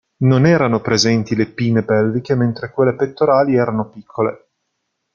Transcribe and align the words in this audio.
Non 0.23 0.47
erano 0.47 0.81
presenti 0.81 1.35
le 1.35 1.45
pinne 1.45 1.83
pelviche, 1.83 2.33
mentre 2.33 2.71
quelle 2.71 2.95
pettorali 2.95 3.53
erano 3.55 3.87
piccole. 3.87 4.47